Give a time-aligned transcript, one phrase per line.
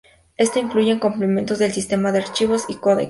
[0.35, 2.99] Esto incluyen complementos del sistema de archivos y de codecs.